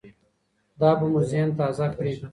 [0.79, 2.13] دا به مو ذهن تازه کړي.